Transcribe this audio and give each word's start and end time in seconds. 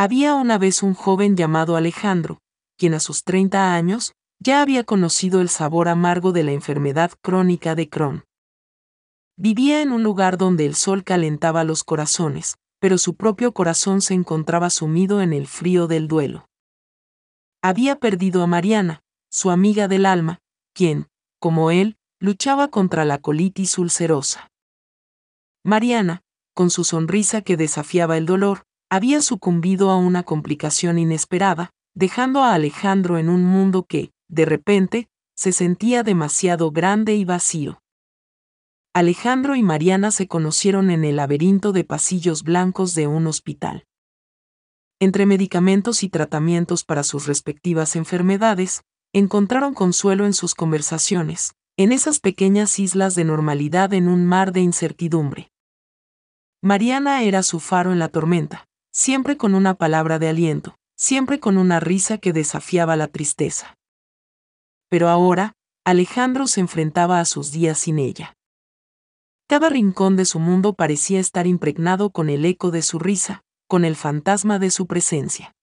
Había 0.00 0.36
una 0.36 0.58
vez 0.58 0.84
un 0.84 0.94
joven 0.94 1.36
llamado 1.36 1.74
Alejandro, 1.74 2.38
quien 2.76 2.94
a 2.94 3.00
sus 3.00 3.24
30 3.24 3.74
años 3.74 4.12
ya 4.38 4.62
había 4.62 4.84
conocido 4.84 5.40
el 5.40 5.48
sabor 5.48 5.88
amargo 5.88 6.30
de 6.30 6.44
la 6.44 6.52
enfermedad 6.52 7.10
crónica 7.20 7.74
de 7.74 7.88
Crohn. 7.88 8.24
Vivía 9.36 9.82
en 9.82 9.90
un 9.90 10.04
lugar 10.04 10.38
donde 10.38 10.66
el 10.66 10.76
sol 10.76 11.02
calentaba 11.02 11.64
los 11.64 11.82
corazones, 11.82 12.58
pero 12.78 12.96
su 12.96 13.16
propio 13.16 13.52
corazón 13.52 14.00
se 14.00 14.14
encontraba 14.14 14.70
sumido 14.70 15.20
en 15.20 15.32
el 15.32 15.48
frío 15.48 15.88
del 15.88 16.06
duelo. 16.06 16.46
Había 17.60 17.96
perdido 17.96 18.44
a 18.44 18.46
Mariana, 18.46 19.00
su 19.32 19.50
amiga 19.50 19.88
del 19.88 20.06
alma, 20.06 20.38
quien, 20.74 21.08
como 21.40 21.72
él, 21.72 21.96
luchaba 22.20 22.68
contra 22.68 23.04
la 23.04 23.18
colitis 23.18 23.76
ulcerosa. 23.78 24.48
Mariana, 25.64 26.22
con 26.54 26.70
su 26.70 26.84
sonrisa 26.84 27.42
que 27.42 27.56
desafiaba 27.56 28.16
el 28.16 28.26
dolor, 28.26 28.62
había 28.90 29.20
sucumbido 29.20 29.90
a 29.90 29.96
una 29.96 30.22
complicación 30.22 30.98
inesperada, 30.98 31.70
dejando 31.94 32.42
a 32.42 32.54
Alejandro 32.54 33.18
en 33.18 33.28
un 33.28 33.44
mundo 33.44 33.84
que, 33.84 34.12
de 34.28 34.44
repente, 34.44 35.08
se 35.36 35.52
sentía 35.52 36.02
demasiado 36.02 36.70
grande 36.70 37.14
y 37.14 37.24
vacío. 37.24 37.80
Alejandro 38.94 39.54
y 39.54 39.62
Mariana 39.62 40.10
se 40.10 40.26
conocieron 40.26 40.90
en 40.90 41.04
el 41.04 41.16
laberinto 41.16 41.72
de 41.72 41.84
pasillos 41.84 42.42
blancos 42.42 42.94
de 42.94 43.06
un 43.06 43.26
hospital. 43.26 43.84
Entre 45.00 45.26
medicamentos 45.26 46.02
y 46.02 46.08
tratamientos 46.08 46.82
para 46.82 47.04
sus 47.04 47.26
respectivas 47.26 47.94
enfermedades, 47.94 48.82
encontraron 49.12 49.74
consuelo 49.74 50.26
en 50.26 50.34
sus 50.34 50.54
conversaciones, 50.54 51.54
en 51.76 51.92
esas 51.92 52.18
pequeñas 52.18 52.78
islas 52.80 53.14
de 53.14 53.24
normalidad 53.24 53.92
en 53.92 54.08
un 54.08 54.26
mar 54.26 54.52
de 54.52 54.60
incertidumbre. 54.60 55.52
Mariana 56.60 57.22
era 57.22 57.44
su 57.44 57.60
faro 57.60 57.92
en 57.92 58.00
la 58.00 58.08
tormenta, 58.08 58.67
siempre 58.92 59.36
con 59.36 59.54
una 59.54 59.74
palabra 59.74 60.18
de 60.18 60.28
aliento, 60.28 60.78
siempre 60.96 61.40
con 61.40 61.58
una 61.58 61.80
risa 61.80 62.18
que 62.18 62.32
desafiaba 62.32 62.96
la 62.96 63.08
tristeza. 63.08 63.76
Pero 64.88 65.08
ahora, 65.08 65.54
Alejandro 65.84 66.46
se 66.46 66.60
enfrentaba 66.60 67.20
a 67.20 67.24
sus 67.24 67.52
días 67.52 67.78
sin 67.78 67.98
ella. 67.98 68.34
Cada 69.48 69.70
rincón 69.70 70.16
de 70.16 70.24
su 70.24 70.40
mundo 70.40 70.74
parecía 70.74 71.20
estar 71.20 71.46
impregnado 71.46 72.10
con 72.10 72.28
el 72.28 72.44
eco 72.44 72.70
de 72.70 72.82
su 72.82 72.98
risa, 72.98 73.42
con 73.66 73.84
el 73.84 73.96
fantasma 73.96 74.58
de 74.58 74.70
su 74.70 74.86
presencia. 74.86 75.54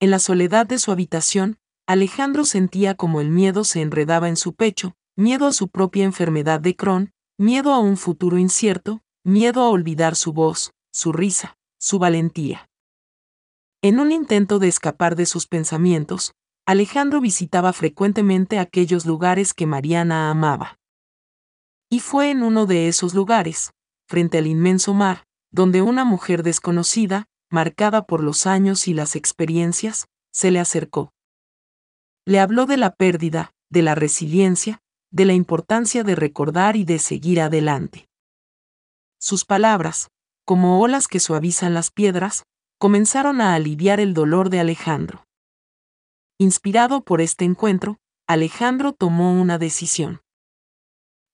En 0.00 0.10
la 0.10 0.18
soledad 0.18 0.66
de 0.66 0.78
su 0.78 0.90
habitación, 0.90 1.58
Alejandro 1.86 2.44
sentía 2.44 2.94
como 2.94 3.20
el 3.20 3.28
miedo 3.28 3.64
se 3.64 3.82
enredaba 3.82 4.28
en 4.28 4.36
su 4.36 4.54
pecho, 4.54 4.94
miedo 5.16 5.46
a 5.46 5.52
su 5.52 5.68
propia 5.68 6.04
enfermedad 6.04 6.60
de 6.60 6.76
Crohn, 6.76 7.12
miedo 7.36 7.74
a 7.74 7.80
un 7.80 7.96
futuro 7.96 8.38
incierto, 8.38 9.02
miedo 9.24 9.60
a 9.60 9.68
olvidar 9.68 10.16
su 10.16 10.32
voz, 10.32 10.72
su 10.92 11.12
risa, 11.12 11.58
su 11.80 11.98
valentía. 11.98 12.68
En 13.82 13.98
un 13.98 14.12
intento 14.12 14.58
de 14.58 14.68
escapar 14.68 15.16
de 15.16 15.24
sus 15.24 15.46
pensamientos, 15.46 16.34
Alejandro 16.66 17.20
visitaba 17.20 17.72
frecuentemente 17.72 18.58
aquellos 18.58 19.06
lugares 19.06 19.54
que 19.54 19.66
Mariana 19.66 20.30
amaba. 20.30 20.78
Y 21.88 22.00
fue 22.00 22.30
en 22.30 22.42
uno 22.42 22.66
de 22.66 22.88
esos 22.88 23.14
lugares, 23.14 23.72
frente 24.06 24.38
al 24.38 24.46
inmenso 24.46 24.92
mar, 24.92 25.24
donde 25.50 25.82
una 25.82 26.04
mujer 26.04 26.42
desconocida, 26.42 27.26
marcada 27.50 28.06
por 28.06 28.22
los 28.22 28.46
años 28.46 28.86
y 28.86 28.94
las 28.94 29.16
experiencias, 29.16 30.06
se 30.32 30.50
le 30.50 30.60
acercó. 30.60 31.12
Le 32.26 32.38
habló 32.38 32.66
de 32.66 32.76
la 32.76 32.94
pérdida, 32.94 33.52
de 33.70 33.82
la 33.82 33.94
resiliencia, 33.94 34.80
de 35.10 35.24
la 35.24 35.32
importancia 35.32 36.04
de 36.04 36.14
recordar 36.14 36.76
y 36.76 36.84
de 36.84 36.98
seguir 36.98 37.40
adelante. 37.40 38.08
Sus 39.18 39.44
palabras, 39.44 40.10
como 40.44 40.80
olas 40.80 41.08
que 41.08 41.20
suavizan 41.20 41.74
las 41.74 41.90
piedras, 41.90 42.44
comenzaron 42.78 43.40
a 43.40 43.54
aliviar 43.54 44.00
el 44.00 44.14
dolor 44.14 44.50
de 44.50 44.60
Alejandro. 44.60 45.24
Inspirado 46.38 47.02
por 47.02 47.20
este 47.20 47.44
encuentro, 47.44 47.98
Alejandro 48.26 48.92
tomó 48.92 49.32
una 49.32 49.58
decisión 49.58 50.20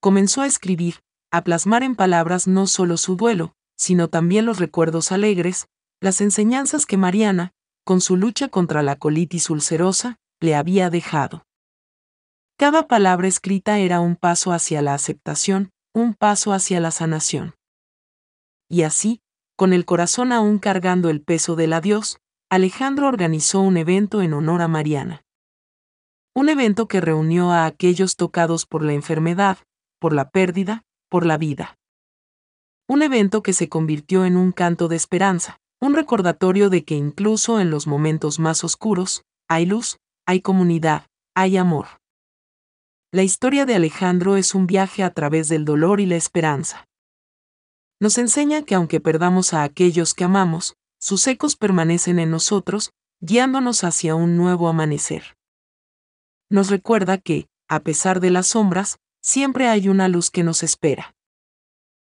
comenzó 0.06 0.42
a 0.42 0.46
escribir, 0.46 1.00
a 1.32 1.42
plasmar 1.42 1.82
en 1.82 1.96
palabras 1.96 2.46
no 2.46 2.68
solo 2.68 2.96
su 2.96 3.16
duelo, 3.16 3.54
sino 3.76 4.06
también 4.06 4.46
los 4.46 4.60
recuerdos 4.60 5.10
alegres, 5.10 5.66
las 6.00 6.20
enseñanzas 6.20 6.86
que 6.86 6.96
Mariana, 6.96 7.50
con 7.84 8.00
su 8.00 8.16
lucha 8.16 8.48
contra 8.48 8.84
la 8.84 8.94
colitis 8.94 9.50
ulcerosa, 9.50 10.16
le 10.40 10.54
había 10.54 10.90
dejado. 10.90 11.42
Cada 12.56 12.86
palabra 12.86 13.26
escrita 13.26 13.80
era 13.80 13.98
un 13.98 14.14
paso 14.14 14.52
hacia 14.52 14.80
la 14.80 14.94
aceptación, 14.94 15.70
un 15.92 16.14
paso 16.14 16.52
hacia 16.52 16.78
la 16.78 16.92
sanación. 16.92 17.54
Y 18.68 18.82
así, 18.82 19.20
con 19.56 19.72
el 19.72 19.84
corazón 19.84 20.32
aún 20.32 20.58
cargando 20.58 21.08
el 21.08 21.22
peso 21.22 21.56
del 21.56 21.72
adiós, 21.72 22.18
Alejandro 22.50 23.08
organizó 23.08 23.60
un 23.60 23.76
evento 23.76 24.22
en 24.22 24.32
honor 24.32 24.62
a 24.62 24.68
Mariana. 24.68 25.24
Un 26.34 26.48
evento 26.48 26.86
que 26.86 27.00
reunió 27.00 27.50
a 27.50 27.66
aquellos 27.66 28.16
tocados 28.16 28.66
por 28.66 28.82
la 28.82 28.92
enfermedad, 28.92 29.58
por 29.98 30.12
la 30.12 30.30
pérdida, 30.30 30.84
por 31.08 31.24
la 31.24 31.38
vida. 31.38 31.78
Un 32.88 33.02
evento 33.02 33.42
que 33.42 33.52
se 33.52 33.68
convirtió 33.68 34.24
en 34.24 34.36
un 34.36 34.52
canto 34.52 34.88
de 34.88 34.96
esperanza, 34.96 35.58
un 35.80 35.94
recordatorio 35.94 36.70
de 36.70 36.84
que 36.84 36.94
incluso 36.94 37.58
en 37.60 37.70
los 37.70 37.86
momentos 37.86 38.38
más 38.38 38.62
oscuros, 38.64 39.24
hay 39.48 39.66
luz, 39.66 39.98
hay 40.26 40.40
comunidad, 40.40 41.06
hay 41.34 41.56
amor. 41.56 41.86
La 43.12 43.22
historia 43.22 43.66
de 43.66 43.74
Alejandro 43.74 44.36
es 44.36 44.54
un 44.54 44.66
viaje 44.66 45.02
a 45.02 45.10
través 45.12 45.48
del 45.48 45.64
dolor 45.64 46.00
y 46.00 46.06
la 46.06 46.16
esperanza. 46.16 46.86
Nos 47.98 48.18
enseña 48.18 48.62
que 48.62 48.74
aunque 48.74 49.00
perdamos 49.00 49.54
a 49.54 49.62
aquellos 49.62 50.14
que 50.14 50.24
amamos, 50.24 50.76
sus 50.98 51.26
ecos 51.26 51.56
permanecen 51.56 52.18
en 52.18 52.30
nosotros, 52.30 52.92
guiándonos 53.20 53.84
hacia 53.84 54.14
un 54.14 54.36
nuevo 54.36 54.68
amanecer. 54.68 55.36
Nos 56.50 56.70
recuerda 56.70 57.18
que, 57.18 57.48
a 57.68 57.80
pesar 57.80 58.20
de 58.20 58.30
las 58.30 58.48
sombras, 58.48 58.98
siempre 59.22 59.68
hay 59.68 59.88
una 59.88 60.08
luz 60.08 60.30
que 60.30 60.44
nos 60.44 60.62
espera. 60.62 61.15